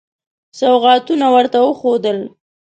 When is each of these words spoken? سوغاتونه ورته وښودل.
سوغاتونه 0.59 1.25
ورته 1.35 1.57
وښودل. 1.65 2.17